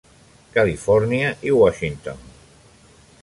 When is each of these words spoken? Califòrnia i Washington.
Califòrnia 0.53 1.29
i 1.51 1.53
Washington. 1.57 2.25